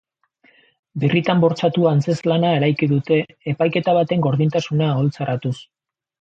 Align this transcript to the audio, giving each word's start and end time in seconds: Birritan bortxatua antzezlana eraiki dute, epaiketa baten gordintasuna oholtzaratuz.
Birritan 1.01 1.43
bortxatua 1.43 1.91
antzezlana 1.97 2.53
eraiki 2.61 2.89
dute, 2.95 3.19
epaiketa 3.53 3.95
baten 3.99 4.25
gordintasuna 4.29 4.89
oholtzaratuz. 4.97 5.55